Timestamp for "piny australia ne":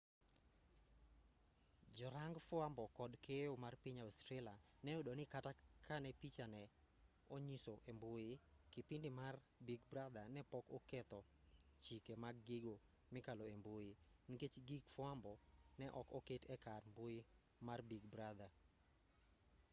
3.83-4.91